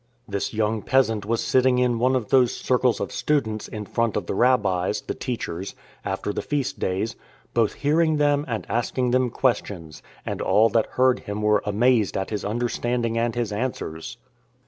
This 0.27 0.51
young 0.51 0.81
peasant 0.81 1.27
was 1.27 1.43
sitting 1.43 1.77
in 1.77 1.99
one 1.99 2.15
of 2.15 2.29
those 2.29 2.57
circles 2.57 2.99
of 2.99 3.11
students 3.11 3.67
in 3.67 3.85
front 3.85 4.17
of 4.17 4.25
the 4.25 4.33
Rabbis 4.33 5.01
(the 5.01 5.13
teachers) 5.13 5.75
after 6.03 6.33
the 6.33 6.41
feast 6.41 6.79
days," 6.79 7.15
both 7.53 7.73
hearing 7.73 8.17
them 8.17 8.43
and 8.47 8.65
asking 8.67 9.11
them 9.11 9.29
questions: 9.29 10.01
and 10.25 10.41
all 10.41 10.69
that 10.69 10.87
heard 10.93 11.19
Him 11.19 11.43
were 11.43 11.61
amazed 11.67 12.17
at 12.17 12.31
His 12.31 12.43
under 12.43 12.67
standing 12.67 13.15
and 13.15 13.35
His 13.35 13.51
answers." 13.51 14.17